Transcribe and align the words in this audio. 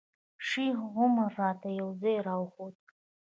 شیخ 0.47 0.77
عمر 0.97 1.29
راته 1.41 1.69
یو 1.79 1.89
ځای 2.01 2.17
راوښود. 2.27 2.75